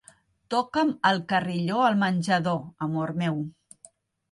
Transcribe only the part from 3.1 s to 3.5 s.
meu.